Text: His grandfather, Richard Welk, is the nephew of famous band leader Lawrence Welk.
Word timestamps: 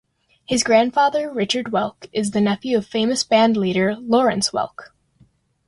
His 0.47 0.63
grandfather, 0.63 1.31
Richard 1.31 1.67
Welk, 1.67 2.09
is 2.11 2.31
the 2.31 2.41
nephew 2.41 2.75
of 2.75 2.87
famous 2.87 3.23
band 3.23 3.55
leader 3.55 3.95
Lawrence 3.97 4.49
Welk. 4.49 4.89